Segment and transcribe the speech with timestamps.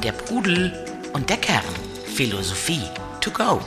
[0.00, 0.72] Der Pudel
[1.12, 1.64] und der Kern.
[2.14, 2.82] Philosophie
[3.20, 3.60] to go.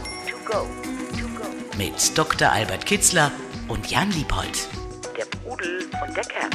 [1.78, 2.50] Mit Dr.
[2.50, 3.34] Albert Kitzler
[3.68, 4.70] und Jan Liebold.
[5.18, 6.50] Der Pudel und der Kern.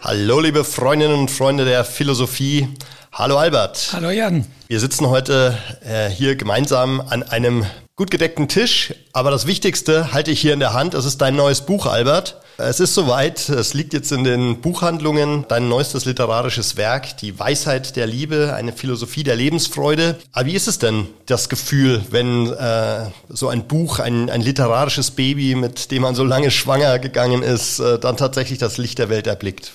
[0.00, 2.66] Hallo, liebe Freundinnen und Freunde der Philosophie.
[3.12, 3.90] Hallo Albert.
[3.92, 4.44] Hallo Jan.
[4.66, 7.64] Wir sitzen heute äh, hier gemeinsam an einem
[7.94, 10.94] gut gedeckten Tisch, aber das Wichtigste halte ich hier in der Hand.
[10.94, 12.39] Es ist dein neues Buch, Albert.
[12.62, 13.48] Es ist soweit.
[13.48, 15.46] Es liegt jetzt in den Buchhandlungen.
[15.48, 20.16] Dein neuestes literarisches Werk, Die Weisheit der Liebe, eine Philosophie der Lebensfreude.
[20.32, 25.12] Aber wie ist es denn, das Gefühl, wenn äh, so ein Buch, ein, ein literarisches
[25.12, 29.08] Baby, mit dem man so lange schwanger gegangen ist, äh, dann tatsächlich das Licht der
[29.08, 29.72] Welt erblickt?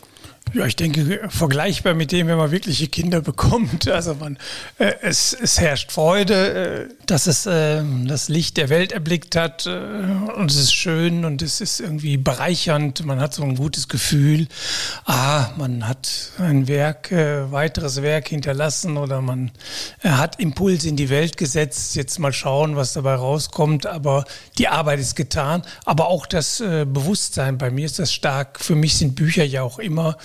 [0.55, 3.89] Ja, ich denke, vergleichbar mit dem, wenn man wirkliche Kinder bekommt.
[3.95, 4.37] Also man,
[4.77, 9.65] äh, es, es herrscht Freude, äh, dass es äh, das Licht der Welt erblickt hat
[9.65, 13.05] äh, und es ist schön und es ist irgendwie bereichernd.
[13.05, 14.47] Man hat so ein gutes Gefühl.
[15.05, 19.51] Ah, man hat ein Werk, äh, weiteres Werk hinterlassen oder man
[20.03, 21.95] äh, hat Impulse in die Welt gesetzt.
[21.95, 23.87] Jetzt mal schauen, was dabei rauskommt.
[23.87, 24.25] Aber
[24.57, 25.63] die Arbeit ist getan.
[25.85, 28.59] Aber auch das Bewusstsein, bei mir ist das stark.
[28.59, 30.17] Für mich sind Bücher ja auch immer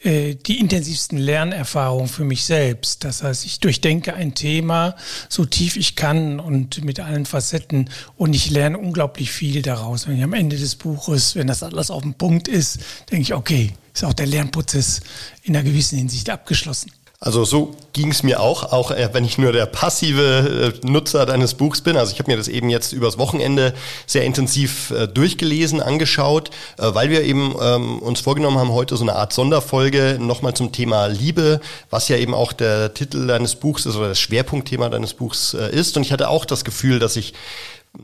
[0.00, 3.04] äh, die intensivsten Lernerfahrungen für mich selbst.
[3.04, 4.96] Das heißt, ich durchdenke ein Thema
[5.28, 10.06] so tief ich kann und mit allen Facetten und ich lerne unglaublich viel daraus.
[10.06, 13.34] Wenn ich am Ende des Buches, wenn das alles auf dem Punkt ist, denke ich,
[13.34, 15.00] okay, ist auch der Lernprozess
[15.42, 16.90] in einer gewissen Hinsicht abgeschlossen.
[17.24, 21.24] Also so ging es mir auch, auch äh, wenn ich nur der passive äh, Nutzer
[21.24, 21.96] deines Buchs bin.
[21.96, 23.74] Also ich habe mir das eben jetzt übers Wochenende
[24.06, 29.14] sehr intensiv äh, durchgelesen, angeschaut, weil wir eben ähm, uns vorgenommen haben, heute so eine
[29.14, 33.94] Art Sonderfolge nochmal zum Thema Liebe, was ja eben auch der Titel deines Buchs ist
[33.94, 35.96] oder das Schwerpunktthema deines Buchs ist.
[35.96, 37.34] Und ich hatte auch das Gefühl, dass ich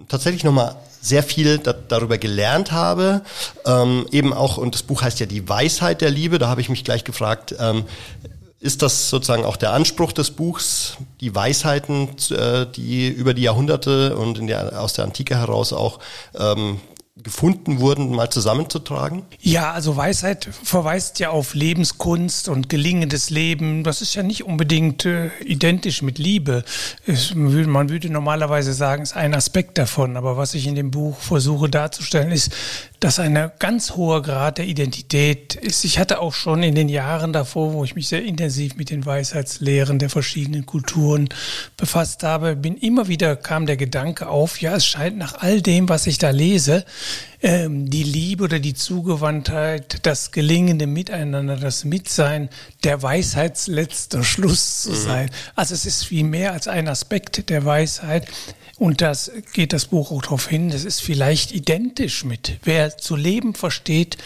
[0.09, 3.23] tatsächlich nochmal sehr viel da, darüber gelernt habe.
[3.67, 6.69] Ähm, eben auch, und das Buch heißt ja Die Weisheit der Liebe, da habe ich
[6.69, 7.85] mich gleich gefragt, ähm,
[8.61, 14.17] ist das sozusagen auch der Anspruch des Buchs, die Weisheiten, äh, die über die Jahrhunderte
[14.17, 16.01] und der, aus der Antike heraus auch
[16.37, 16.81] ähm,
[17.23, 19.23] gefunden wurden, mal zusammenzutragen?
[19.41, 23.83] Ja, also Weisheit verweist ja auf Lebenskunst und gelingendes Leben.
[23.83, 26.65] Das ist ja nicht unbedingt äh, identisch mit Liebe.
[27.07, 30.17] Es, man würde normalerweise sagen, es ist ein Aspekt davon.
[30.17, 32.53] Aber was ich in dem Buch versuche darzustellen, ist,
[33.01, 35.85] dass ein ganz hoher Grad der Identität ist.
[35.85, 39.07] Ich hatte auch schon in den Jahren davor, wo ich mich sehr intensiv mit den
[39.07, 41.29] Weisheitslehren der verschiedenen Kulturen
[41.77, 45.89] befasst habe, bin immer wieder kam der Gedanke auf, ja, es scheint nach all dem,
[45.89, 46.85] was ich da lese,
[47.41, 52.49] die Liebe oder die Zugewandtheit, das gelingende Miteinander, das Mitsein,
[52.83, 54.97] der Weisheitsletzter Schluss zu mhm.
[54.97, 55.31] sein.
[55.55, 58.27] Also es ist viel mehr als ein Aspekt der Weisheit.
[58.77, 62.59] Und das geht das Buch auch darauf hin, das ist vielleicht identisch mit.
[62.63, 64.19] Wer zu leben versteht,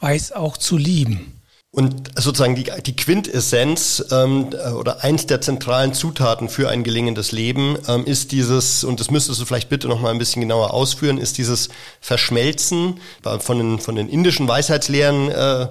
[0.00, 1.41] weiß auch zu lieben.
[1.74, 7.78] Und sozusagen die, die Quintessenz ähm, oder eins der zentralen Zutaten für ein gelingendes Leben
[7.88, 11.16] ähm, ist dieses, und das müsstest du vielleicht bitte noch mal ein bisschen genauer ausführen,
[11.16, 11.70] ist dieses
[12.02, 13.00] Verschmelzen
[13.40, 15.68] von den, von den indischen Weisheitslehren, äh,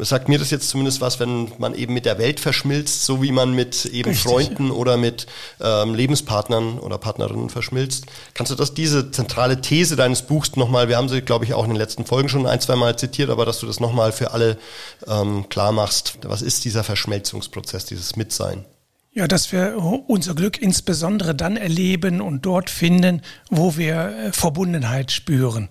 [0.00, 3.32] sagt mir das jetzt zumindest was, wenn man eben mit der Welt verschmilzt, so wie
[3.32, 4.30] man mit eben Richtig.
[4.30, 5.28] Freunden oder mit
[5.62, 8.04] ähm, Lebenspartnern oder Partnerinnen verschmilzt.
[8.34, 11.64] Kannst du das, diese zentrale These deines Buchs nochmal, wir haben sie, glaube ich, auch
[11.64, 14.32] in den letzten Folgen schon ein, zwei Mal zitiert, aber dass du das nochmal für
[14.32, 14.58] alle
[15.06, 18.64] ähm, klar machst, was ist dieser Verschmelzungsprozess, dieses Mitsein?
[19.12, 19.76] Ja, dass wir
[20.06, 25.68] unser Glück insbesondere dann erleben und dort finden, wo wir äh, Verbundenheit spüren.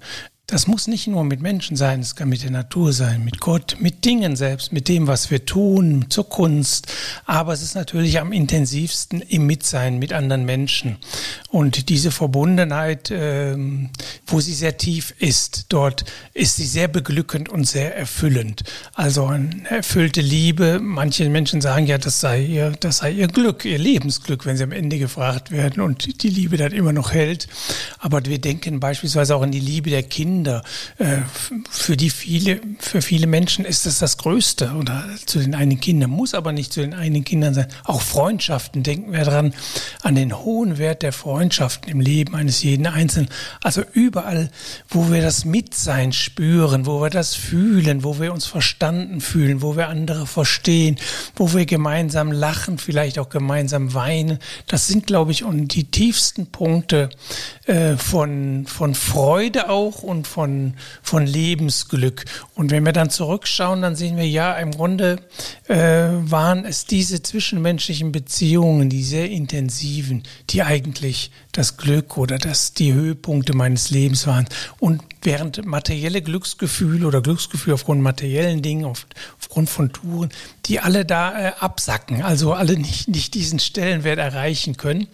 [0.49, 3.75] Das muss nicht nur mit Menschen sein, es kann mit der Natur sein, mit Gott,
[3.81, 6.87] mit Dingen selbst, mit dem, was wir tun, zur Kunst.
[7.25, 10.99] Aber es ist natürlich am intensivsten im Mitsein mit anderen Menschen.
[11.49, 13.89] Und diese Verbundenheit, ähm,
[14.25, 18.63] wo sie sehr tief ist, dort ist sie sehr beglückend und sehr erfüllend.
[18.93, 20.79] Also eine erfüllte Liebe.
[20.81, 24.63] Manche Menschen sagen ja, das sei ihr, das sei ihr Glück, ihr Lebensglück, wenn sie
[24.63, 27.49] am Ende gefragt werden und die Liebe dann immer noch hält.
[27.99, 30.61] Aber wir denken beispielsweise auch an die Liebe der Kinder Kinder.
[30.99, 31.17] Äh,
[31.71, 36.11] für die viele, für viele Menschen ist das das Größte oder zu den eigenen Kindern,
[36.11, 37.67] muss aber nicht zu den eigenen Kindern sein.
[37.85, 39.55] Auch Freundschaften, denken wir daran,
[40.03, 43.29] an den hohen Wert der Freundschaften im Leben eines jeden Einzelnen.
[43.63, 44.51] Also überall,
[44.89, 49.75] wo wir das Mitsein spüren, wo wir das fühlen, wo wir uns verstanden fühlen, wo
[49.75, 50.97] wir andere verstehen,
[51.35, 54.37] wo wir gemeinsam lachen, vielleicht auch gemeinsam weinen.
[54.67, 57.09] Das sind, glaube ich, die tiefsten Punkte
[57.65, 62.25] äh, von, von Freude auch und von, von Lebensglück.
[62.53, 65.17] Und wenn wir dann zurückschauen, dann sehen wir ja, im Grunde
[65.67, 72.73] äh, waren es diese zwischenmenschlichen Beziehungen, die sehr intensiven, die eigentlich das Glück oder das
[72.73, 74.45] die Höhepunkte meines Lebens waren.
[74.79, 79.07] Und während materielle Glücksgefühle oder Glücksgefühle aufgrund materiellen Dingen, auf,
[79.39, 80.29] aufgrund von Touren,
[80.67, 85.07] die alle da äh, absacken, also alle nicht, nicht diesen Stellenwert erreichen können.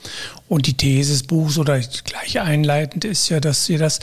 [0.47, 3.99] Und die These des Buchs oder gleich einleitend ist ja, dass sie das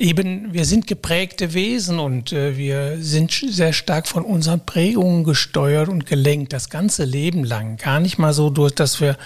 [0.00, 5.88] eben, wir sind geprägte Wesen und äh, wir sind sehr stark von unseren Prägungen gesteuert
[5.88, 7.76] und gelenkt, das ganze Leben lang.
[7.76, 9.16] Gar nicht mal so durch, dass wir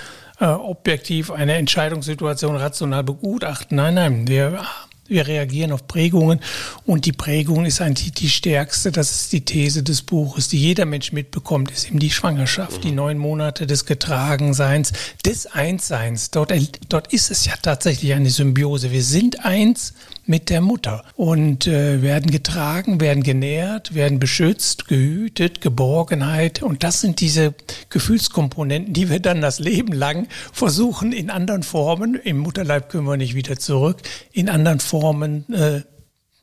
[0.40, 3.76] äh, objektiv eine Entscheidungssituation rational begutachten.
[3.76, 4.64] Nein, nein, wir
[5.06, 6.40] wir reagieren auf Prägungen
[6.86, 10.86] und die Prägung ist eigentlich die stärkste, das ist die These des Buches, die jeder
[10.86, 12.80] Mensch mitbekommt, ist eben die Schwangerschaft, mhm.
[12.80, 14.92] die neun Monate des Getragenseins,
[15.24, 16.30] des Einsseins.
[16.30, 16.54] Dort,
[16.88, 18.92] dort ist es ja tatsächlich eine Symbiose.
[18.92, 19.92] Wir sind eins
[20.26, 26.62] mit der Mutter und äh, werden getragen, werden genährt, werden beschützt, gehütet, Geborgenheit.
[26.62, 27.54] Und das sind diese
[27.90, 33.16] Gefühlskomponenten, die wir dann das Leben lang versuchen in anderen Formen, im Mutterleib können wir
[33.16, 33.98] nicht wieder zurück,
[34.32, 35.82] in anderen Formen äh,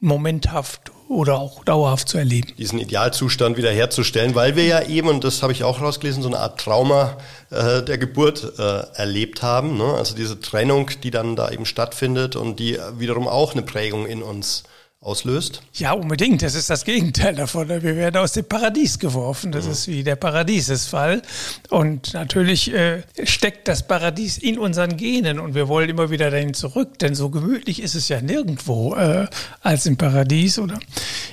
[0.01, 2.53] momenthaft oder auch dauerhaft zu erleben.
[2.57, 6.39] Diesen Idealzustand wiederherzustellen, weil wir ja eben, und das habe ich auch rausgelesen, so eine
[6.39, 7.17] Art Trauma
[7.49, 9.77] äh, der Geburt äh, erlebt haben.
[9.77, 9.93] Ne?
[9.93, 14.23] Also diese Trennung, die dann da eben stattfindet und die wiederum auch eine Prägung in
[14.23, 14.63] uns
[15.01, 15.63] auslöst?
[15.73, 16.43] Ja, unbedingt.
[16.43, 17.67] Das ist das Gegenteil davon.
[17.67, 19.51] Wir werden aus dem Paradies geworfen.
[19.51, 19.71] Das mhm.
[19.71, 21.23] ist wie der Paradiesesfall.
[21.69, 26.53] Und natürlich äh, steckt das Paradies in unseren Genen und wir wollen immer wieder dahin
[26.53, 29.27] zurück, denn so gemütlich ist es ja nirgendwo äh,
[29.61, 30.79] als im Paradies, oder?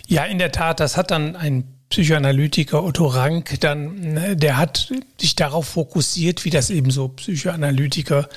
[0.06, 4.93] Ja, in der Tat, das hat dann ein Psychoanalytiker Otto Rank dann, ne, der hat
[5.19, 8.29] sich darauf fokussiert, wie das eben so Psychoanalytiker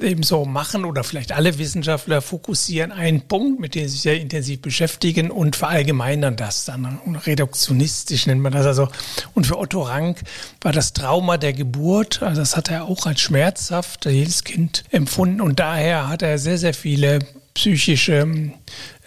[0.00, 4.20] eben so machen oder vielleicht alle Wissenschaftler fokussieren einen Punkt, mit dem sie sich sehr
[4.20, 6.98] intensiv beschäftigen und verallgemeinern das dann.
[7.24, 8.88] Reduktionistisch nennt man das also.
[9.34, 10.22] Und für Otto Rank
[10.60, 15.40] war das Trauma der Geburt, also das hat er auch als schmerzhaft jedes Kind empfunden
[15.40, 17.20] und daher hat er sehr, sehr viele
[17.54, 18.52] psychische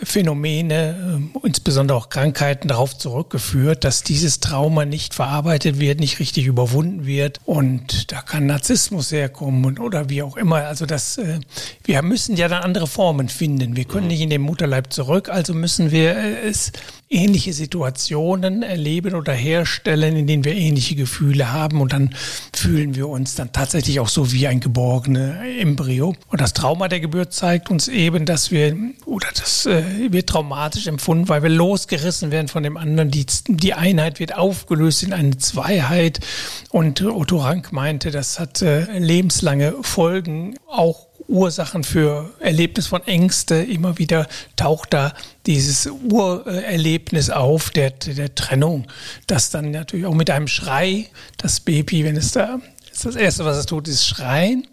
[0.03, 6.45] Phänomene, ähm, insbesondere auch Krankheiten, darauf zurückgeführt, dass dieses Trauma nicht verarbeitet wird, nicht richtig
[6.45, 7.39] überwunden wird.
[7.45, 10.57] Und da kann Narzissmus herkommen oder wie auch immer.
[10.57, 11.39] Also das, äh,
[11.83, 13.75] wir müssen ja dann andere Formen finden.
[13.75, 16.71] Wir können nicht in den Mutterleib zurück, also müssen wir äh, es
[17.11, 22.15] ähnliche Situationen erleben oder herstellen, in denen wir ähnliche Gefühle haben und dann
[22.53, 26.15] fühlen wir uns dann tatsächlich auch so wie ein geborgenes Embryo.
[26.29, 30.87] Und das Trauma der Geburt zeigt uns eben, dass wir, oder das äh, wird traumatisch
[30.87, 33.11] empfunden, weil wir losgerissen werden von dem anderen.
[33.11, 36.19] Die, die Einheit wird aufgelöst in eine Zweiheit.
[36.69, 43.55] Und Otto Rank meinte, das hat äh, lebenslange Folgen, auch Ursachen für Erlebnis von Ängste.
[43.55, 45.13] Immer wieder taucht da
[45.45, 48.87] dieses Urerlebnis auf der, der Trennung,
[49.27, 51.07] das dann natürlich auch mit einem Schrei,
[51.37, 52.59] das Baby, wenn es da
[52.91, 54.67] ist das Erste, was es tut, ist schreien.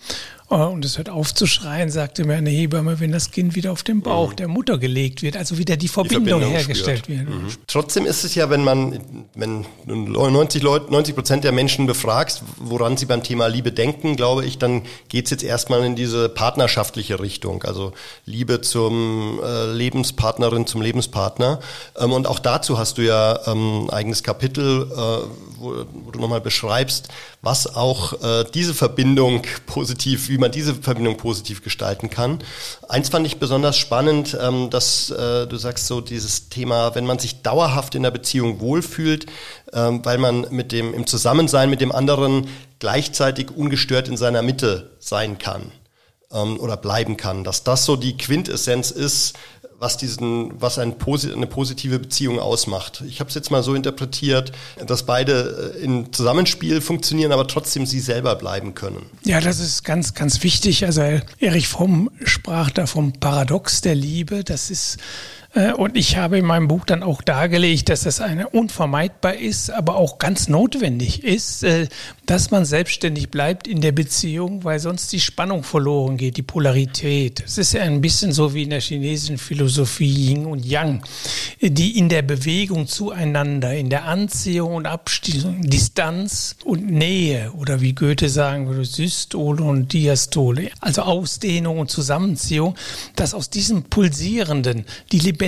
[0.51, 3.73] Äh, und es hört auf zu schreien, sagte mir eine Hebamme, wenn das Kind wieder
[3.73, 4.37] auf den Bauch mhm.
[4.37, 7.27] der Mutter gelegt wird, also wieder die Verbindung, die Verbindung hergestellt spürt.
[7.27, 7.29] wird.
[7.29, 7.49] Mhm.
[7.67, 9.01] Trotzdem ist es ja, wenn man,
[9.35, 14.45] wenn 90 Leute, 90 Prozent der Menschen befragst, woran sie beim Thema Liebe denken, glaube
[14.45, 17.93] ich, dann geht es jetzt erstmal in diese partnerschaftliche Richtung, also
[18.25, 21.61] Liebe zum äh, Lebenspartnerin, zum Lebenspartner.
[21.99, 24.97] Ähm, und auch dazu hast du ja ähm, ein eigenes Kapitel, äh,
[25.59, 27.09] wo, wo du nochmal beschreibst,
[27.41, 32.41] was auch äh, diese Verbindung positiv, wie man diese Verbindung positiv gestalten kann.
[32.89, 37.19] Eins fand ich besonders spannend, ähm, dass äh, du sagst so dieses Thema, wenn man
[37.19, 39.27] sich dauerhaft in der Beziehung wohlfühlt,
[39.73, 42.49] ähm, weil man mit dem im Zusammensein mit dem anderen
[42.81, 45.71] gleichzeitig ungestört in seiner Mitte sein kann
[46.33, 49.37] ähm, oder bleiben kann, dass das so die Quintessenz ist,
[49.79, 50.97] was diesen, was ein,
[51.35, 53.05] eine positive Beziehung ausmacht.
[53.07, 54.51] Ich habe es jetzt mal so interpretiert,
[54.85, 59.07] dass beide äh, im Zusammenspiel funktionieren, aber trotzdem sie selber bleiben können.
[59.25, 60.85] Ja, das ist ganz, ganz wichtig.
[60.85, 61.03] Also
[61.39, 64.43] Erich Fromm sprach da vom Paradox der Liebe.
[64.43, 64.99] Das ist
[65.77, 69.97] und ich habe in meinem Buch dann auch dargelegt, dass das eine unvermeidbar ist, aber
[69.97, 71.89] auch ganz notwendig ist, äh,
[72.27, 77.43] dass man selbstständig bleibt in der Beziehung, weil sonst die Spannung verloren geht, die Polarität.
[77.45, 81.03] Es ist ja ein bisschen so wie in der chinesischen Philosophie Yin und Yang,
[81.61, 87.95] die in der Bewegung zueinander, in der Anziehung und Abstimmung, Distanz und Nähe oder wie
[87.95, 92.77] Goethe sagen würde, Systole und Diastole, also Ausdehnung und Zusammenziehung,
[93.17, 95.48] dass aus diesem Pulsierenden die Lebendigkeit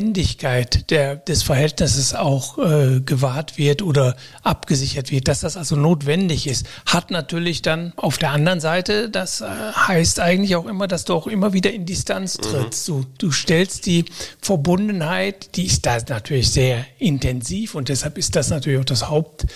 [0.91, 6.67] der, des Verhältnisses auch äh, gewahrt wird oder abgesichert wird, dass das also notwendig ist,
[6.87, 11.15] hat natürlich dann auf der anderen Seite, das äh, heißt eigentlich auch immer, dass du
[11.15, 12.43] auch immer wieder in Distanz mhm.
[12.43, 12.89] trittst.
[12.89, 12.93] Mhm.
[13.19, 14.05] Du, du stellst die
[14.41, 19.47] Verbundenheit, die ist da natürlich sehr intensiv und deshalb ist das natürlich auch das Haupt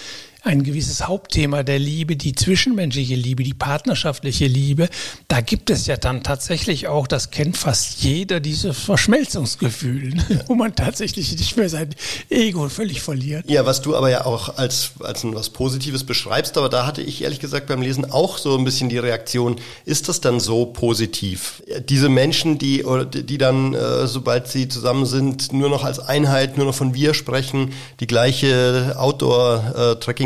[0.44, 4.88] ein gewisses Hauptthema der Liebe, die zwischenmenschliche Liebe, die partnerschaftliche Liebe.
[5.28, 10.40] Da gibt es ja dann tatsächlich auch, das kennt fast jeder, dieses Verschmelzungsgefühl, ja.
[10.46, 11.90] wo man tatsächlich nicht mehr sein
[12.28, 13.48] Ego völlig verliert.
[13.48, 17.22] Ja, was du aber ja auch als, als was Positives beschreibst, aber da hatte ich
[17.22, 21.62] ehrlich gesagt beim Lesen auch so ein bisschen die Reaktion, ist das dann so positiv?
[21.88, 26.66] Diese Menschen, die, die dann, äh, sobald sie zusammen sind, nur noch als Einheit, nur
[26.66, 28.96] noch von wir sprechen, die gleiche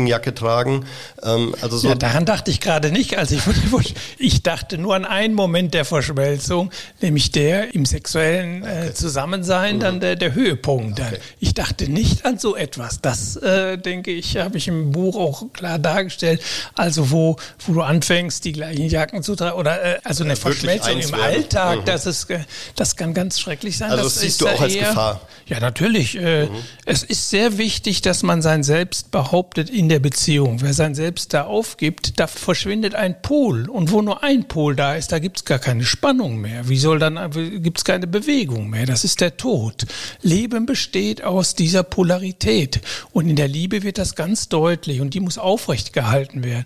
[0.09, 0.85] Outdoor-Trekkingjacke tragen.
[1.23, 3.17] Ähm, also so ja, daran dachte ich gerade nicht.
[3.17, 8.93] Also ich, ich dachte nur an einen Moment der Verschmelzung, nämlich der im sexuellen äh,
[8.93, 9.79] Zusammensein mhm.
[9.79, 10.99] dann der, der Höhepunkt.
[10.99, 11.17] Okay.
[11.39, 13.01] Ich dachte nicht an so etwas.
[13.01, 16.41] Das, äh, denke ich, habe ich im Buch auch klar dargestellt.
[16.75, 20.99] Also wo, wo du anfängst, die gleichen Jacken zu tragen oder äh, also eine Verschmelzung
[20.99, 21.85] im Alltag, mhm.
[21.85, 22.39] das ist, äh,
[22.75, 23.91] das kann ganz schrecklich sein.
[23.91, 25.21] Also das, das siehst du auch als Gefahr.
[25.47, 26.15] Ja, natürlich.
[26.15, 26.55] Äh, mhm.
[26.85, 30.61] Es ist sehr wichtig, dass man sein Selbst behauptet in der Beziehung.
[30.61, 33.69] Wer sein Selbst da aufgibt, da verschwindet ein Pol.
[33.69, 36.67] Und wo nur ein Pol da ist, da gibt es gar keine Spannung mehr.
[36.67, 38.85] Wie soll dann, gibt es keine Bewegung mehr.
[38.85, 39.85] Das ist der Tod.
[40.21, 42.81] Leben besteht aus dieser Polarität.
[43.11, 46.65] Und in der Liebe wird das ganz deutlich und die muss aufrecht gehalten werden.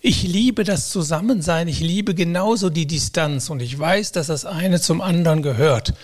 [0.00, 4.80] Ich liebe das Zusammensein, ich liebe genauso die Distanz und ich weiß, dass das eine
[4.80, 5.94] zum anderen gehört.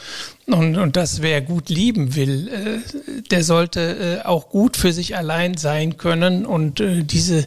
[0.52, 5.16] Und, und dass wer gut lieben will, äh, der sollte äh, auch gut für sich
[5.16, 7.45] allein sein können und äh, diese,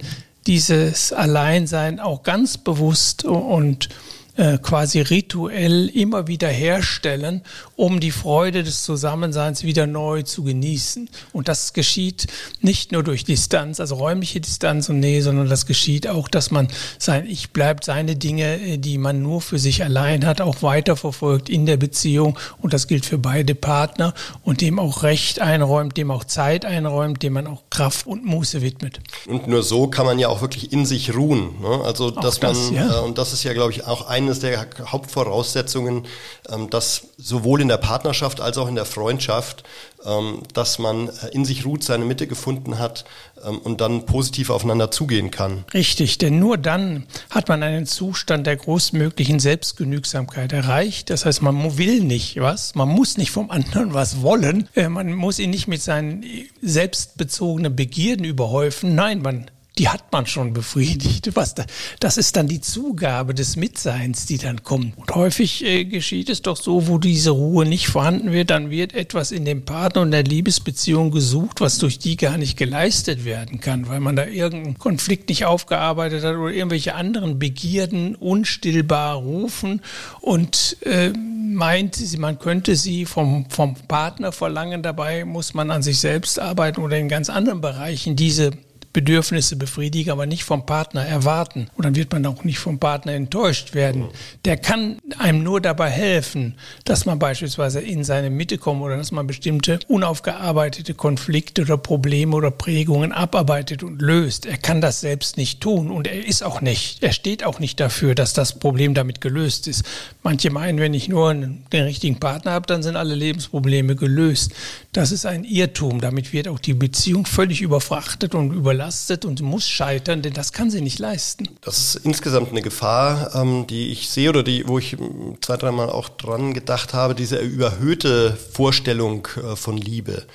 [0.47, 3.89] dieses Alleinsein auch ganz bewusst und
[4.35, 7.41] äh, quasi rituell immer wieder herstellen,
[7.75, 11.09] um die Freude des Zusammenseins wieder neu zu genießen.
[11.33, 12.27] Und das geschieht
[12.59, 16.67] nicht nur durch Distanz, also räumliche Distanz und Nähe, sondern das geschieht auch, dass man
[16.97, 21.49] sein Ich bleibt, seine Dinge, äh, die man nur für sich allein hat, auch weiterverfolgt
[21.49, 22.39] in der Beziehung.
[22.59, 27.21] Und das gilt für beide Partner und dem auch Recht einräumt, dem auch Zeit einräumt,
[27.21, 28.99] dem man auch Kraft und Muße widmet.
[29.27, 31.61] Und nur so kann man ja auch wirklich in sich ruhen.
[31.61, 31.81] Ne?
[31.83, 32.99] Also, dass das, man, ja.
[32.99, 36.05] äh, und das ist ja, glaube ich, auch ein eines der Hauptvoraussetzungen,
[36.49, 39.63] ähm, dass sowohl in der Partnerschaft als auch in der Freundschaft,
[40.05, 43.05] ähm, dass man in sich ruht, seine Mitte gefunden hat
[43.45, 45.65] ähm, und dann positiv aufeinander zugehen kann.
[45.73, 51.09] Richtig, denn nur dann hat man einen Zustand der großmöglichen Selbstgenügsamkeit erreicht.
[51.09, 55.13] Das heißt, man will nicht was, man muss nicht vom anderen was wollen, äh, man
[55.13, 56.25] muss ihn nicht mit seinen
[56.61, 58.95] selbstbezogenen Begierden überhäufen.
[58.95, 61.35] Nein, man die hat man schon befriedigt.
[61.35, 61.65] Was da,
[61.99, 64.97] das ist dann die Zugabe des Mitseins, die dann kommt.
[64.97, 68.93] Und häufig äh, geschieht es doch so, wo diese Ruhe nicht vorhanden wird, dann wird
[68.93, 73.61] etwas in dem Partner und der Liebesbeziehung gesucht, was durch die gar nicht geleistet werden
[73.61, 79.81] kann, weil man da irgendeinen Konflikt nicht aufgearbeitet hat oder irgendwelche anderen Begierden unstillbar rufen
[80.21, 84.83] und äh, meint, man könnte sie vom, vom Partner verlangen.
[84.83, 88.51] Dabei muss man an sich selbst arbeiten oder in ganz anderen Bereichen diese
[88.93, 91.67] Bedürfnisse befriedigen, aber nicht vom Partner erwarten.
[91.75, 94.05] Und dann wird man auch nicht vom Partner enttäuscht werden.
[94.45, 96.53] Der kann einem nur dabei helfen,
[96.85, 102.35] dass man beispielsweise in seine Mitte kommt oder dass man bestimmte unaufgearbeitete Konflikte oder Probleme
[102.35, 104.45] oder Prägungen abarbeitet und löst.
[104.45, 107.01] Er kann das selbst nicht tun und er ist auch nicht.
[107.01, 109.83] Er steht auch nicht dafür, dass das Problem damit gelöst ist.
[110.21, 114.51] Manche meinen, wenn ich nur den richtigen Partner habe, dann sind alle Lebensprobleme gelöst.
[114.91, 115.99] Das ist ein Irrtum.
[115.99, 120.51] Damit wird auch die Beziehung völlig überfrachtet und überlastet überlastet und muss scheitern, denn das
[120.51, 121.47] kann sie nicht leisten.
[121.61, 124.97] Das ist insgesamt eine Gefahr, ähm, die ich sehe oder die, wo ich
[125.41, 130.25] zwei, dreimal auch dran gedacht habe, diese überhöhte Vorstellung äh, von Liebe.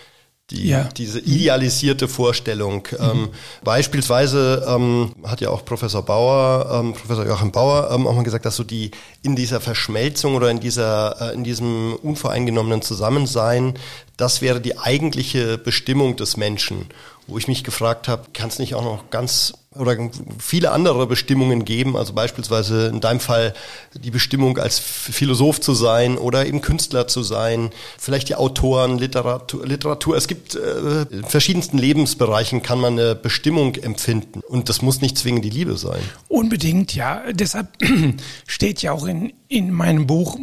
[0.51, 0.85] Die, ja.
[0.97, 2.89] diese idealisierte Vorstellung.
[2.91, 3.05] Mhm.
[3.05, 3.29] Ähm,
[3.65, 8.47] beispielsweise ähm, hat ja auch Professor Bauer, ähm, Professor Joachim Bauer ähm, auch mal gesagt,
[8.47, 13.75] dass so die in dieser Verschmelzung oder in dieser äh, in diesem unvoreingenommenen Zusammensein,
[14.17, 16.87] das wäre die eigentliche Bestimmung des Menschen
[17.29, 19.97] wo ich mich gefragt habe, kann es nicht auch noch ganz oder
[20.39, 23.55] viele andere Bestimmungen geben, also beispielsweise in deinem Fall
[23.95, 29.67] die Bestimmung als Philosoph zu sein oder eben Künstler zu sein, vielleicht die Autoren, Literatur,
[29.67, 30.17] Literatur.
[30.17, 35.19] Es gibt äh, in verschiedensten Lebensbereichen kann man eine Bestimmung empfinden und das muss nicht
[35.19, 36.01] zwingend die Liebe sein.
[36.29, 37.23] Unbedingt, ja.
[37.33, 37.69] Deshalb
[38.47, 40.39] steht ja auch in, in meinem Buch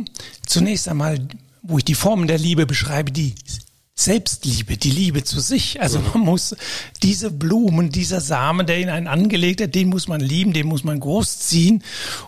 [0.46, 1.20] zunächst einmal,
[1.64, 3.34] wo ich die Formen der Liebe beschreibe, die
[3.98, 5.82] Selbstliebe, die Liebe zu sich.
[5.82, 6.56] Also man muss
[7.02, 10.84] diese Blumen, dieser Samen, der in einen angelegt hat, den muss man lieben, den muss
[10.84, 11.82] man großziehen.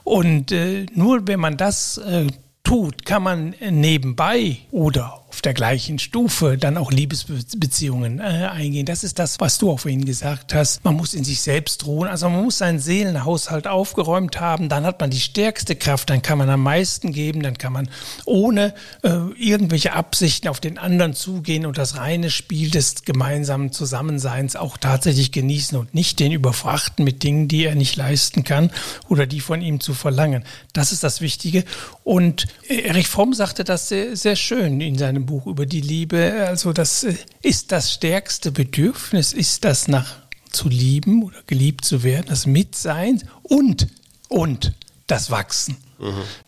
[0.03, 2.27] Und äh, nur wenn man das äh,
[2.63, 8.87] tut, kann man nebenbei oder auf der gleichen Stufe dann auch Liebesbeziehungen äh, eingehen.
[8.87, 10.83] Das ist das, was du auch vorhin gesagt hast.
[10.83, 12.09] Man muss in sich selbst ruhen.
[12.09, 14.67] Also man muss seinen Seelenhaushalt aufgeräumt haben.
[14.67, 16.09] Dann hat man die stärkste Kraft.
[16.09, 17.43] Dann kann man am meisten geben.
[17.43, 17.87] Dann kann man
[18.25, 24.55] ohne äh, irgendwelche Absichten auf den anderen zugehen und das reine Spiel des gemeinsamen Zusammenseins
[24.55, 28.71] auch tatsächlich genießen und nicht den überfrachten mit Dingen, die er nicht leisten kann
[29.07, 30.43] oder die von ihm zu verlangen.
[30.73, 31.63] Das ist das Wichtige.
[32.03, 36.47] Und Erich Fromm sagte das sehr, sehr schön in seinem Buch über die Liebe.
[36.47, 40.15] Also das äh, ist das stärkste Bedürfnis, ist das nach
[40.51, 43.87] zu lieben oder geliebt zu werden, das Mitsein und,
[44.27, 44.73] und
[45.05, 45.77] das Wachsen.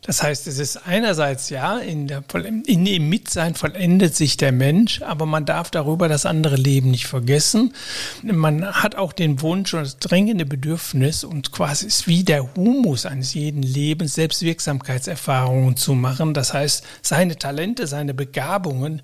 [0.04, 2.24] Das heißt, es ist einerseits ja, in der,
[2.66, 7.08] in dem Mitsein vollendet sich der Mensch, aber man darf darüber das andere Leben nicht
[7.08, 7.74] vergessen.
[8.22, 13.08] Man hat auch den Wunsch und das drängende Bedürfnis und quasi ist wie der Humus
[13.08, 16.36] eines jeden Lebens, Selbstwirksamkeitserfahrungen zu machen.
[16.36, 19.02] Das heißt, seine Talente, seine Begabungen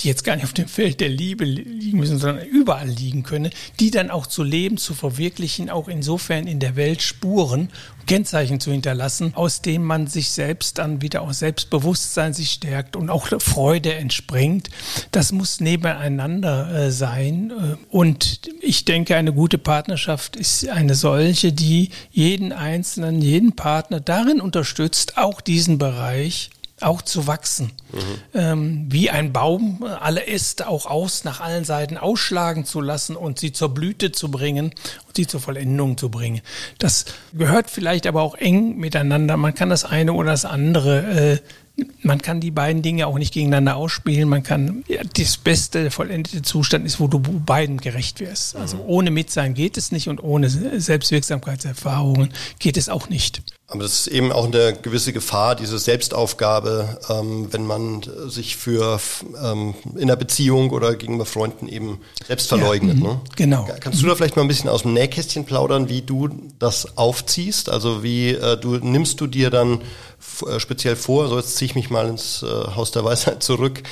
[0.00, 3.50] die jetzt gar nicht auf dem Feld der Liebe liegen müssen, sondern überall liegen können,
[3.78, 7.68] die dann auch zu leben, zu verwirklichen, auch insofern in der Welt Spuren,
[8.06, 13.10] Kennzeichen zu hinterlassen, aus denen man sich selbst dann wieder auch Selbstbewusstsein sich stärkt und
[13.10, 14.70] auch Freude entspringt.
[15.12, 17.50] Das muss nebeneinander äh, sein.
[17.50, 24.00] Äh, und ich denke, eine gute Partnerschaft ist eine solche, die jeden Einzelnen, jeden Partner
[24.00, 26.50] darin unterstützt, auch diesen Bereich
[26.84, 27.72] auch zu wachsen.
[27.92, 27.98] Mhm.
[28.34, 33.38] Ähm, wie ein Baum alle Äste auch aus nach allen Seiten ausschlagen zu lassen und
[33.38, 34.66] sie zur Blüte zu bringen
[35.06, 36.40] und sie zur Vollendung zu bringen.
[36.78, 39.36] Das gehört vielleicht aber auch eng miteinander.
[39.36, 41.38] Man kann das eine oder das andere äh,
[42.02, 44.28] man kann die beiden Dinge auch nicht gegeneinander ausspielen.
[44.28, 48.56] Man kann, ja, das beste, vollendete Zustand ist, wo du beiden gerecht wirst.
[48.56, 48.82] Also mhm.
[48.86, 53.42] ohne Mitsein geht es nicht und ohne Selbstwirksamkeitserfahrungen geht es auch nicht.
[53.68, 59.00] Aber das ist eben auch eine gewisse Gefahr, diese Selbstaufgabe, ähm, wenn man sich für
[59.42, 62.98] ähm, in einer Beziehung oder gegenüber Freunden eben selbst verleugnet.
[62.98, 63.20] Ja, ne?
[63.36, 63.66] Genau.
[63.80, 67.70] Kannst du da vielleicht mal ein bisschen aus dem Nähkästchen plaudern, wie du das aufziehst?
[67.70, 69.80] Also wie äh, du nimmst du dir dann
[70.58, 73.82] speziell vor, so jetzt ziehe ich mich mal ins äh, Haus der Weisheit zurück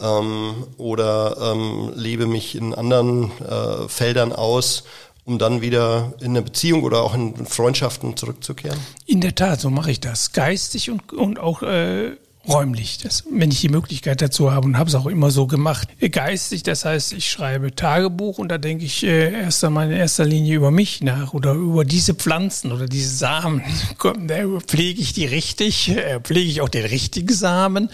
[0.00, 4.84] ähm, oder ähm, lebe mich in anderen äh, Feldern aus
[5.26, 8.78] um dann wieder in eine Beziehung oder auch in Freundschaften zurückzukehren?
[9.06, 10.32] In der Tat, so mache ich das.
[10.32, 12.12] Geistig und, und auch äh,
[12.48, 15.88] räumlich, das, wenn ich die Möglichkeit dazu habe und habe es auch immer so gemacht.
[16.10, 20.24] Geistig, das heißt, ich schreibe Tagebuch und da denke ich äh, erst einmal in erster
[20.24, 23.62] Linie über mich nach oder über diese Pflanzen oder diese Samen.
[24.66, 25.88] Pflege ich die richtig?
[25.88, 27.90] Äh, pflege ich auch den richtigen Samen?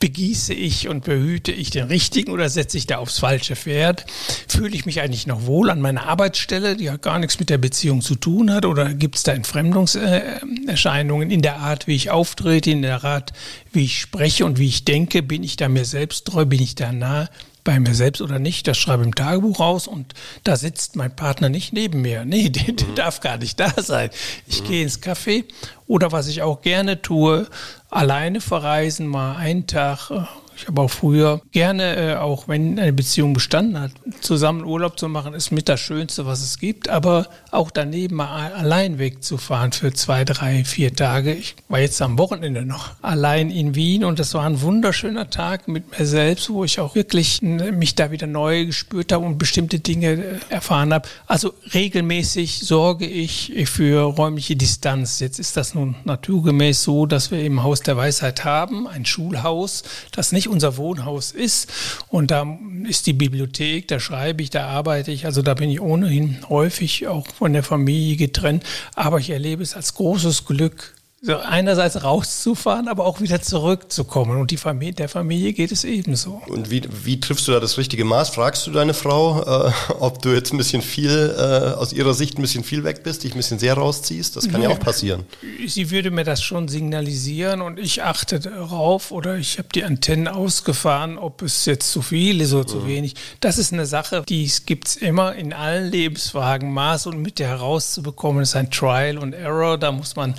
[0.00, 4.06] Begieße ich und behüte ich den richtigen oder setze ich da aufs falsche Pferd?
[4.48, 7.58] Fühle ich mich eigentlich noch wohl an meiner Arbeitsstelle, die ja gar nichts mit der
[7.58, 12.70] Beziehung zu tun hat oder gibt es da Entfremdungserscheinungen in der Art, wie ich auftrete,
[12.70, 13.32] in der Art,
[13.72, 16.74] wie ich spreche und wie ich denke, bin ich da mir selbst treu, bin ich
[16.74, 17.28] da nah
[17.64, 20.12] bei mir selbst oder nicht, das schreibe ich im Tagebuch raus und
[20.44, 22.24] da sitzt mein Partner nicht neben mir.
[22.26, 22.94] Nee, der, der mhm.
[22.94, 24.10] darf gar nicht da sein.
[24.46, 24.66] Ich mhm.
[24.66, 25.44] gehe ins Café
[25.86, 27.48] oder was ich auch gerne tue,
[27.90, 30.20] alleine verreisen, mal einen Tag äh,
[30.56, 35.08] ich habe auch früher gerne, äh, auch wenn eine Beziehung bestanden hat, zusammen Urlaub zu
[35.08, 36.88] machen, ist mit das Schönste, was es gibt.
[36.88, 41.32] Aber auch daneben mal allein wegzufahren für zwei, drei, vier Tage.
[41.32, 45.68] Ich war jetzt am Wochenende noch allein in Wien und das war ein wunderschöner Tag
[45.68, 49.78] mit mir selbst, wo ich auch wirklich mich da wieder neu gespürt habe und bestimmte
[49.80, 51.08] Dinge äh, erfahren habe.
[51.26, 55.20] Also regelmäßig sorge ich für räumliche Distanz.
[55.20, 59.82] Jetzt ist das nun naturgemäß so, dass wir im Haus der Weisheit haben, ein Schulhaus,
[60.12, 61.72] das nicht nicht unser Wohnhaus ist.
[62.08, 65.24] Und da ist die Bibliothek, da schreibe ich, da arbeite ich.
[65.26, 68.64] Also da bin ich ohnehin häufig auch von der Familie getrennt.
[68.94, 74.38] Aber ich erlebe es als großes Glück, so einerseits rauszufahren, aber auch wieder zurückzukommen.
[74.38, 76.42] Und die Familie, der Familie geht es ebenso.
[76.48, 78.28] Und wie, wie triffst du da das richtige Maß?
[78.28, 82.38] Fragst du deine Frau, äh, ob du jetzt ein bisschen viel, äh, aus ihrer Sicht
[82.38, 84.36] ein bisschen viel weg bist, dich ein bisschen sehr rausziehst?
[84.36, 85.24] Das kann ja, ja auch passieren.
[85.66, 90.28] Sie würde mir das schon signalisieren und ich achte darauf oder ich habe die Antennen
[90.28, 92.86] ausgefahren, ob es jetzt zu viel ist oder zu mhm.
[92.86, 93.14] wenig.
[93.40, 96.70] Das ist eine Sache, die gibt es immer in allen Lebensfragen.
[96.70, 99.78] Maß und Mitte herauszubekommen ist ein Trial und Error.
[99.78, 100.34] Da muss man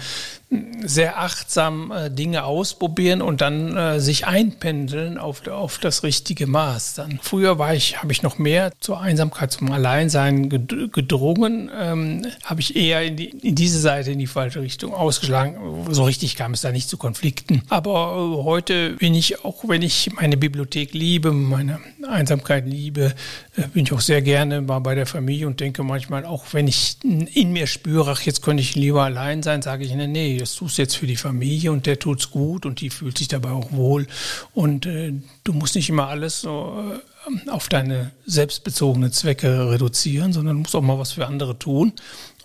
[0.86, 6.96] sehr achtsam äh, Dinge ausprobieren und dann äh, sich einpendeln auf, auf das richtige Maß.
[6.96, 12.62] Dann früher war ich, habe ich noch mehr zur Einsamkeit, zum Alleinsein gedrungen, ähm, habe
[12.62, 15.58] ich eher in, die, in diese Seite in die falsche Richtung ausgeschlagen.
[15.90, 17.64] So richtig kam es da nicht zu Konflikten.
[17.70, 23.16] Aber äh, heute bin ich auch, wenn ich meine Bibliothek liebe, meine Einsamkeit liebe,
[23.58, 26.68] äh, bin ich auch sehr gerne mal bei der Familie und denke manchmal auch, wenn
[26.68, 30.35] ich in mir spüre, ach jetzt könnte ich lieber allein sein, sage ich, nee, nee,
[30.40, 33.28] es tut suchst jetzt für die Familie und der tut's gut und die fühlt sich
[33.28, 34.08] dabei auch wohl.
[34.54, 36.92] Und äh, du musst nicht immer alles so
[37.48, 41.94] äh, auf deine selbstbezogenen Zwecke reduzieren, sondern musst auch mal was für andere tun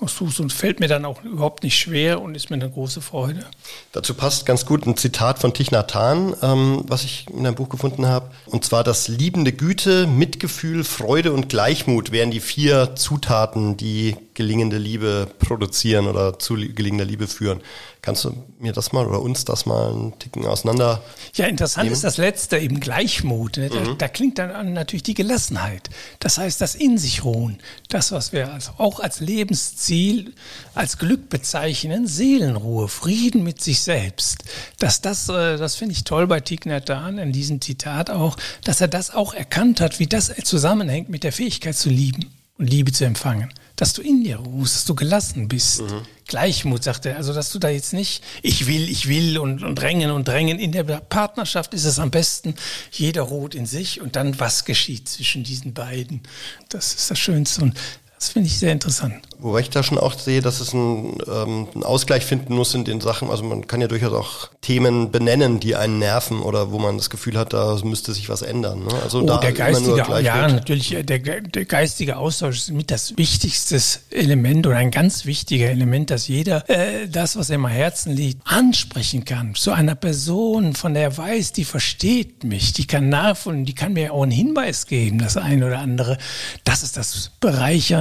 [0.00, 3.44] aussuchst und fällt mir dann auch überhaupt nicht schwer und ist mir eine große Freude.
[3.92, 7.54] Dazu passt ganz gut ein Zitat von Thich Nhat Hanh, ähm, was ich in einem
[7.54, 8.30] Buch gefunden habe.
[8.46, 14.78] Und zwar, dass liebende Güte, Mitgefühl, Freude und Gleichmut wären die vier Zutaten, die gelingende
[14.78, 17.60] Liebe produzieren oder zu gelingender Liebe führen.
[18.00, 21.02] Kannst du mir das mal oder uns das mal einen Ticken auseinander?
[21.34, 21.92] Ja, interessant nehmen?
[21.92, 23.58] ist das letzte eben Gleichmut.
[23.58, 23.68] Ne?
[23.68, 23.98] Da, mhm.
[23.98, 25.90] da, klingt dann an natürlich die Gelassenheit.
[26.20, 27.58] Das heißt, das in sich ruhen.
[27.90, 30.32] Das, was wir also auch als Lebensziel,
[30.74, 34.44] als Glück bezeichnen, Seelenruhe, Frieden mit sich selbst.
[34.78, 38.38] Dass das, äh, das finde ich toll bei Thich Nhat Hanh in diesem Zitat auch,
[38.64, 42.70] dass er das auch erkannt hat, wie das zusammenhängt mit der Fähigkeit zu lieben und
[42.70, 45.80] Liebe zu empfangen dass du in dir ruhst, dass du gelassen bist.
[45.80, 46.02] Mhm.
[46.26, 47.16] Gleichmut, sagt er.
[47.16, 50.58] Also, dass du da jetzt nicht, ich will, ich will und, und drängen und drängen.
[50.58, 52.54] In der Partnerschaft ist es am besten,
[52.92, 56.20] jeder ruht in sich und dann was geschieht zwischen diesen beiden.
[56.68, 57.62] Das ist das Schönste.
[57.62, 57.78] Und
[58.20, 59.14] das finde ich sehr interessant.
[59.38, 63.00] Wobei ich da schon auch sehe, dass es ähm, einen Ausgleich finden muss in den
[63.00, 63.30] Sachen.
[63.30, 67.08] Also man kann ja durchaus auch Themen benennen, die einen nerven oder wo man das
[67.08, 68.84] Gefühl hat, da müsste sich was ändern.
[68.84, 68.90] Ne?
[69.02, 73.80] Also oh, da der geistige, ja, natürlich, der, der geistige Austausch ist mit das wichtigste
[74.10, 78.46] Element oder ein ganz wichtiger Element, dass jeder äh, das, was ihm am Herzen liegt,
[78.46, 79.54] ansprechen kann.
[79.54, 83.94] Zu einer Person, von der er weiß, die versteht mich, die kann nachvollziehen, die kann
[83.94, 86.18] mir auch einen Hinweis geben, das eine oder andere.
[86.64, 87.30] Das ist das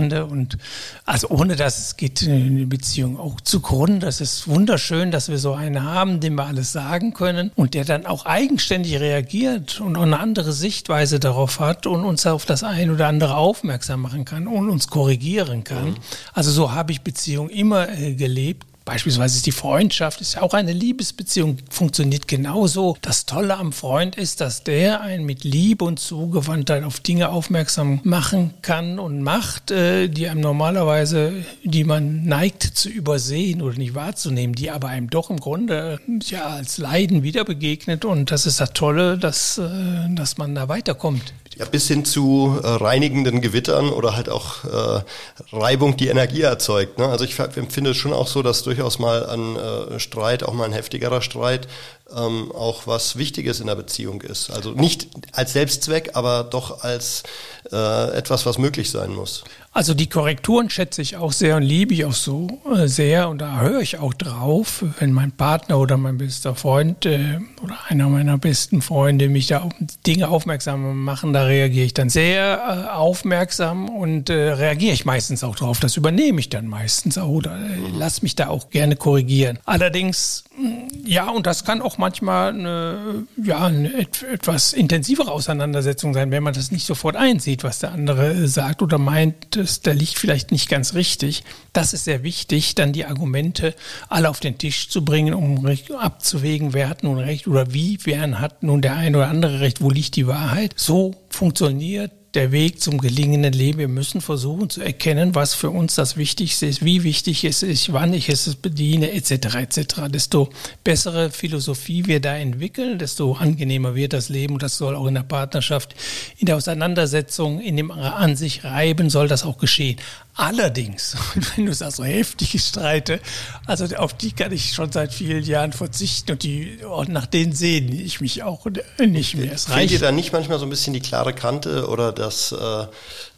[0.10, 0.58] Bereichernde und
[1.06, 4.00] also ohne das geht eine Beziehung auch zugrunde.
[4.00, 7.86] Das ist wunderschön, dass wir so einen haben, dem wir alles sagen können und der
[7.86, 12.64] dann auch eigenständig reagiert und auch eine andere Sichtweise darauf hat und uns auf das
[12.64, 15.92] eine oder andere aufmerksam machen kann und uns korrigieren kann.
[15.92, 15.96] Mhm.
[16.34, 20.56] Also so habe ich Beziehung immer äh, gelebt Beispielsweise ist die Freundschaft, ist ja auch
[20.56, 22.98] eine Liebesbeziehung, funktioniert genauso.
[23.04, 28.00] Das Tolle am Freund ist, dass der einen mit Liebe und Zugewandtheit auf Dinge aufmerksam
[28.04, 33.94] machen kann und macht, äh, die einem normalerweise, die man neigt zu übersehen oder nicht
[33.94, 38.06] wahrzunehmen, die aber einem doch im Grunde ja als Leiden wieder begegnet.
[38.06, 39.70] Und das ist das Tolle, dass, äh,
[40.16, 41.32] dass man da weiterkommt.
[41.60, 45.04] Ja, bis hin zu äh, reinigenden Gewittern oder halt auch äh,
[45.52, 46.98] Reibung, die Energie erzeugt.
[46.98, 47.06] Ne?
[47.06, 50.64] Also ich empfinde es schon auch so, dass durchaus mal ein äh, Streit, auch mal
[50.64, 51.68] ein heftigerer Streit,
[52.16, 54.50] ähm, auch was Wichtiges in der Beziehung ist.
[54.50, 57.24] Also nicht als Selbstzweck, aber doch als
[57.72, 59.44] äh, etwas, was möglich sein muss.
[59.72, 63.38] Also die Korrekturen schätze ich auch sehr und liebe ich auch so äh, sehr und
[63.38, 68.10] da höre ich auch drauf, wenn mein Partner oder mein bester Freund äh, oder einer
[68.10, 69.72] meiner besten Freunde mich da auf
[70.08, 75.44] Dinge aufmerksam machen, da reagiere ich dann sehr äh, aufmerksam und äh, reagiere ich meistens
[75.44, 75.80] auch drauf.
[75.80, 79.60] Das übernehme ich dann meistens auch oder äh, lass mich da auch gerne korrigieren.
[79.66, 83.92] Allerdings, mm, ja, und das kann auch manchmal eine, ja, eine
[84.32, 89.00] etwas intensivere Auseinandersetzung sein, wenn man das nicht sofort einsieht, was der andere sagt oder
[89.00, 91.44] meint, es, da liegt vielleicht nicht ganz richtig.
[91.74, 93.74] Das ist sehr wichtig, dann die Argumente
[94.08, 95.66] alle auf den Tisch zu bringen, um
[95.98, 99.82] abzuwägen, wer hat nun recht oder wie, wer hat nun der eine oder andere recht,
[99.82, 100.76] wo liegt die Wahrheit.
[100.76, 103.80] So funktioniert der Weg zum gelingenden Leben.
[103.80, 107.92] Wir müssen versuchen zu erkennen, was für uns das Wichtigste ist, wie wichtig es ist,
[107.92, 109.56] wann ich es bediene, etc.
[109.56, 110.02] etc.
[110.10, 110.50] Desto
[110.84, 115.16] bessere Philosophie wir da entwickeln, desto angenehmer wird das Leben und das soll auch in
[115.16, 115.96] der Partnerschaft,
[116.38, 119.98] in der Auseinandersetzung, in dem an sich reiben, soll das auch geschehen.
[120.40, 121.18] Allerdings,
[121.56, 123.20] wenn du sagst, so heftige Streite,
[123.66, 127.52] also auf die kann ich schon seit vielen Jahren verzichten und, die, und nach denen
[127.52, 128.66] sehne ich mich auch
[128.98, 129.52] nicht mehr.
[129.52, 132.86] Es Fehlt dir da nicht manchmal so ein bisschen die klare Kante oder das, äh,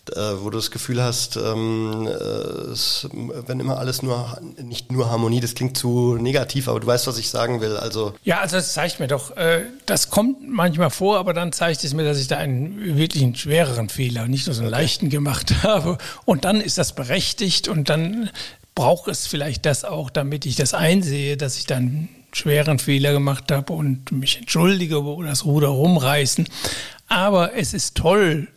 [0.10, 2.12] wo du das Gefühl hast, ähm, äh,
[2.72, 7.08] es, wenn immer alles nur, nicht nur Harmonie, das klingt zu negativ, aber du weißt,
[7.08, 7.78] was ich sagen will.
[7.78, 11.84] Also ja, also das zeigt mir doch, äh, das kommt manchmal vor, aber dann zeigt
[11.84, 14.82] es mir, dass ich da einen wirklich einen schwereren Fehler, nicht nur so einen okay.
[14.82, 15.98] leichten gemacht habe.
[16.26, 18.30] Und dann ist das berechtigt und dann
[18.76, 23.52] braucht es vielleicht das auch, damit ich das einsehe, dass ich dann schweren Fehler gemacht
[23.52, 26.48] habe und mich entschuldige oder das Ruder rumreißen.
[27.08, 28.48] Aber es ist toll,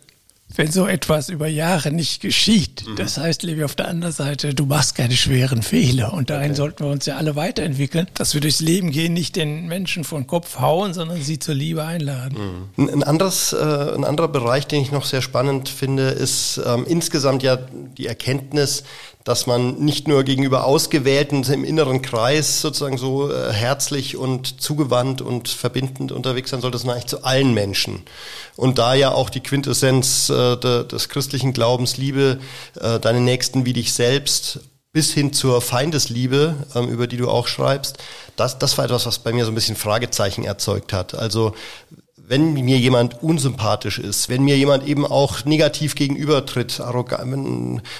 [0.57, 2.85] wenn so etwas über Jahre nicht geschieht.
[2.87, 2.95] Mhm.
[2.95, 6.13] Das heißt, Levi, auf der anderen Seite, du machst keine schweren Fehler.
[6.13, 6.57] Und dahin okay.
[6.57, 10.27] sollten wir uns ja alle weiterentwickeln, dass wir durchs Leben gehen, nicht den Menschen von
[10.27, 12.69] Kopf hauen, sondern sie zur Liebe einladen.
[12.75, 12.89] Mhm.
[12.89, 17.43] Ein, anderes, äh, ein anderer Bereich, den ich noch sehr spannend finde, ist ähm, insgesamt
[17.43, 18.83] ja die Erkenntnis,
[19.25, 25.21] dass man nicht nur gegenüber Ausgewählten im inneren Kreis sozusagen so äh, herzlich und zugewandt
[25.21, 28.03] und verbindend unterwegs sein sollte, sondern eigentlich zu allen Menschen.
[28.55, 32.39] Und da ja auch die Quintessenz äh, de, des christlichen Glaubens, Liebe,
[32.79, 34.59] äh, deine Nächsten wie dich selbst,
[34.93, 37.97] bis hin zur Feindesliebe, ähm, über die du auch schreibst,
[38.35, 41.15] das, das war etwas, was bei mir so ein bisschen Fragezeichen erzeugt hat.
[41.15, 41.55] Also
[42.27, 47.15] wenn mir jemand unsympathisch ist, wenn mir jemand eben auch negativ gegenübertritt, arrog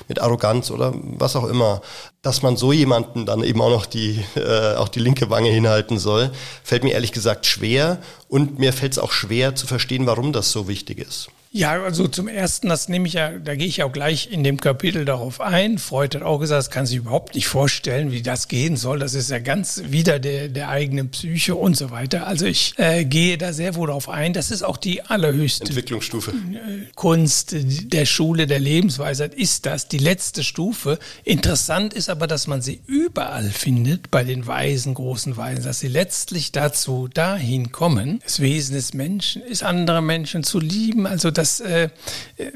[0.08, 1.82] mit Arroganz oder was auch immer,
[2.22, 6.00] dass man so jemanden dann eben auch noch die, äh, auch die linke Wange hinhalten
[6.00, 6.32] soll,
[6.64, 10.52] fällt mir ehrlich gesagt schwer und mir fällt es auch schwer zu verstehen, warum das
[10.52, 11.30] so wichtig ist.
[11.56, 14.60] Ja, also zum ersten, das nehme ich ja, da gehe ich auch gleich in dem
[14.60, 15.78] Kapitel darauf ein.
[15.78, 19.00] Freud hat auch gesagt, das kann sich überhaupt nicht vorstellen, wie das gehen soll.
[19.00, 22.28] Das ist ja ganz wieder der, der eigenen Psyche und so weiter.
[22.28, 24.34] Also ich äh, gehe da sehr wohl darauf ein.
[24.34, 26.32] Das ist auch die allerhöchste Entwicklungsstufe.
[26.32, 31.00] Äh, Kunst der Schule der Lebensweisheit ist das, die letzte Stufe.
[31.24, 35.88] Interessant ist aber, dass man sie überall findet, bei den Weisen, großen Weisen, dass sie
[35.88, 41.08] letztlich dazu dahin kommen, das Wesen des Menschen ist, andere Menschen zu lieben.
[41.08, 41.90] Also das dass, äh,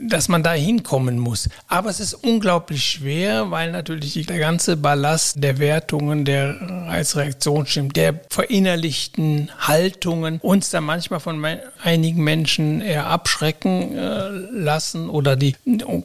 [0.01, 1.47] dass man da hinkommen muss.
[1.67, 8.19] Aber es ist unglaublich schwer, weil natürlich der ganze Ballast der Wertungen, der Reizreaktionsstimmen, der
[8.29, 11.45] verinnerlichten Haltungen uns da manchmal von
[11.83, 15.55] einigen Menschen eher abschrecken äh, lassen oder die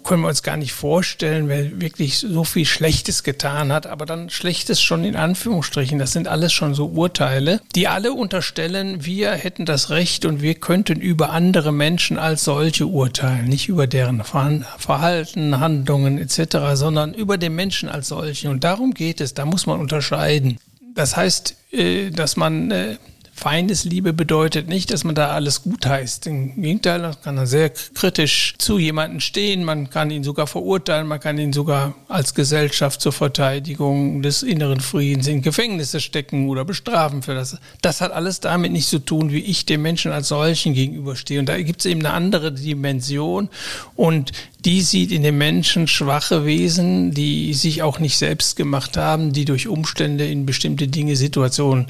[0.05, 4.29] können wir uns gar nicht vorstellen, wer wirklich so viel Schlechtes getan hat, aber dann
[4.29, 9.65] Schlechtes schon in Anführungsstrichen, das sind alles schon so Urteile, die alle unterstellen, wir hätten
[9.65, 14.25] das Recht und wir könnten über andere Menschen als solche solche urteilen, nicht über deren
[14.25, 18.51] Verhalten, Handlungen etc., sondern über den Menschen als solchen.
[18.51, 20.59] Und darum geht es, da muss man unterscheiden.
[20.95, 22.97] Das heißt, äh, dass man äh,
[23.37, 26.29] Feindesliebe bedeutet nicht, dass man da alles gut heißt.
[26.29, 31.19] Im Gegenteil, man kann sehr kritisch zu jemandem stehen, man kann ihn sogar verurteilen, man
[31.19, 37.23] kann ihn sogar als Gesellschaft zur Verteidigung des inneren Friedens in Gefängnisse stecken oder bestrafen
[37.23, 37.59] für das.
[37.83, 41.41] Das hat alles damit nichts zu tun, wie ich dem Menschen als solchen gegenüberstehe.
[41.41, 43.49] Und da gibt es eben eine andere Dimension
[43.97, 44.31] und
[44.65, 49.45] die sieht in den Menschen schwache Wesen, die sich auch nicht selbst gemacht haben, die
[49.45, 51.87] durch Umstände in bestimmte Dinge, Situationen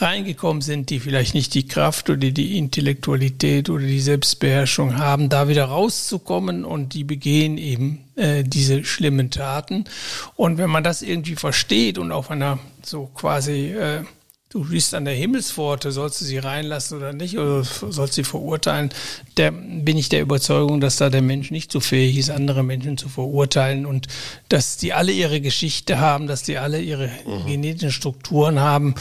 [0.00, 5.48] reingekommen sind, die vielleicht nicht die Kraft oder die Intellektualität oder die Selbstbeherrschung haben, da
[5.48, 9.84] wieder rauszukommen und die begehen eben äh, diese schlimmen Taten.
[10.36, 14.02] Und wenn man das irgendwie versteht und auf einer so quasi äh,
[14.50, 18.90] du bist an der Himmelspforte, sollst du sie reinlassen oder nicht, oder sollst sie verurteilen,
[19.36, 22.96] der, bin ich der Überzeugung, dass da der Mensch nicht so fähig ist, andere Menschen
[22.96, 24.06] zu verurteilen und
[24.48, 27.46] dass die alle ihre Geschichte haben, dass die alle ihre mhm.
[27.46, 28.94] genetischen Strukturen haben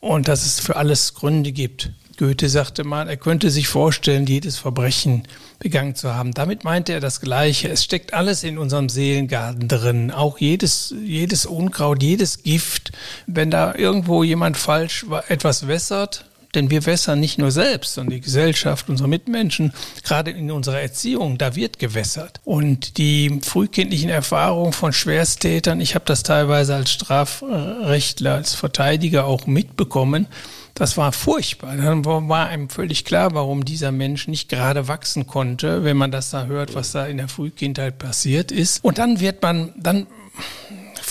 [0.00, 1.90] und dass es für alles Gründe gibt.
[2.22, 5.24] Goethe sagte mal, er könnte sich vorstellen, jedes Verbrechen
[5.58, 6.32] begangen zu haben.
[6.32, 7.68] Damit meinte er das Gleiche.
[7.68, 10.12] Es steckt alles in unserem Seelengarten drin.
[10.12, 12.92] Auch jedes, jedes Unkraut, jedes Gift.
[13.26, 18.20] Wenn da irgendwo jemand falsch etwas wässert, denn wir wässern nicht nur selbst, sondern die
[18.20, 19.72] Gesellschaft, unsere Mitmenschen,
[20.04, 22.40] gerade in unserer Erziehung, da wird gewässert.
[22.44, 29.46] Und die frühkindlichen Erfahrungen von Schwersttätern, ich habe das teilweise als Strafrechtler, als Verteidiger auch
[29.46, 30.28] mitbekommen,
[30.74, 31.76] das war furchtbar.
[31.76, 36.30] Dann war einem völlig klar, warum dieser Mensch nicht gerade wachsen konnte, wenn man das
[36.30, 38.84] da hört, was da in der Frühkindheit passiert ist.
[38.84, 40.06] Und dann wird man, dann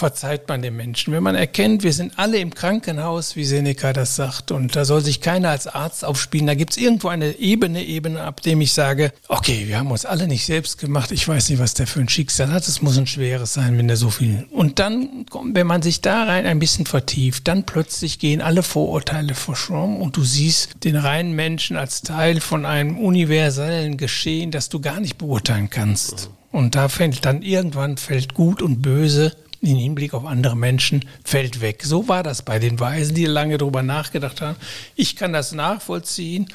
[0.01, 1.13] verzeiht man den Menschen.
[1.13, 5.01] Wenn man erkennt, wir sind alle im Krankenhaus, wie Seneca das sagt, und da soll
[5.01, 8.73] sich keiner als Arzt aufspielen, da gibt es irgendwo eine Ebene, Ebene, ab dem ich
[8.73, 11.99] sage, okay, wir haben uns alle nicht selbst gemacht, ich weiß nicht, was der für
[11.99, 14.47] ein Schicksal hat, es muss ein schweres sein, wenn der so viel.
[14.49, 19.35] Und dann, wenn man sich da rein ein bisschen vertieft, dann plötzlich gehen alle Vorurteile
[19.35, 24.81] verschwommen und du siehst den reinen Menschen als Teil von einem universellen Geschehen, das du
[24.81, 26.31] gar nicht beurteilen kannst.
[26.51, 31.61] Und da fällt dann irgendwann fällt gut und böse im Hinblick auf andere Menschen fällt
[31.61, 31.83] weg.
[31.83, 34.57] So war das bei den Weisen, die lange darüber nachgedacht haben.
[34.95, 36.47] Ich kann das nachvollziehen.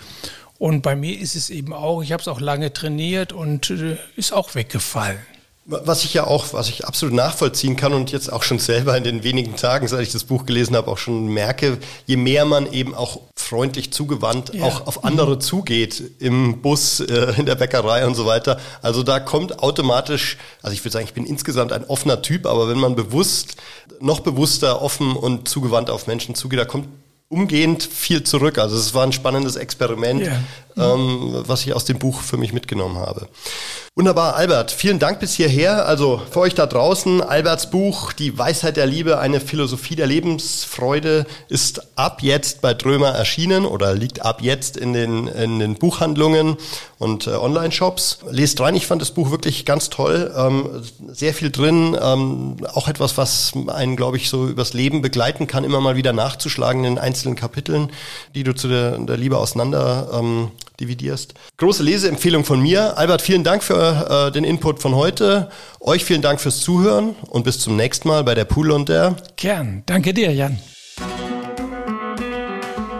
[0.58, 3.98] Und bei mir ist es eben auch, ich habe es auch lange trainiert und äh,
[4.16, 5.18] ist auch weggefallen.
[5.68, 9.02] Was ich ja auch, was ich absolut nachvollziehen kann und jetzt auch schon selber in
[9.02, 12.72] den wenigen Tagen, seit ich das Buch gelesen habe, auch schon merke, je mehr man
[12.72, 14.64] eben auch freundlich zugewandt ja.
[14.64, 15.40] auch auf andere mhm.
[15.40, 18.60] zugeht, im Bus, äh, in der Bäckerei und so weiter.
[18.80, 22.68] Also da kommt automatisch, also ich würde sagen, ich bin insgesamt ein offener Typ, aber
[22.68, 23.56] wenn man bewusst,
[24.00, 26.86] noch bewusster, offen und zugewandt auf Menschen zugeht, da kommt
[27.28, 28.58] umgehend viel zurück.
[28.58, 30.94] Also es war ein spannendes Experiment, ja.
[30.94, 33.28] ähm, was ich aus dem Buch für mich mitgenommen habe.
[33.98, 35.86] Wunderbar, Albert, vielen Dank bis hierher.
[35.86, 41.24] Also für euch da draußen, Alberts Buch Die Weisheit der Liebe, eine Philosophie der Lebensfreude
[41.48, 46.58] ist ab jetzt bei Drömer erschienen oder liegt ab jetzt in den, in den Buchhandlungen
[46.98, 48.18] und äh, Online-Shops.
[48.30, 50.30] Lest rein, ich fand das Buch wirklich ganz toll.
[50.36, 55.46] Ähm, sehr viel drin, ähm, auch etwas, was einen, glaube ich, so übers Leben begleiten
[55.46, 57.90] kann, immer mal wieder nachzuschlagen in einzelnen Kapiteln,
[58.34, 61.32] die du zu der, der Liebe auseinander ähm, dividierst.
[61.56, 62.98] Große Leseempfehlung von mir.
[62.98, 65.48] Albert, vielen Dank für äh, den Input von heute.
[65.80, 69.16] Euch vielen Dank fürs Zuhören und bis zum nächsten Mal bei der Pudel und der
[69.36, 69.82] Kern.
[69.86, 70.58] Danke dir, Jan.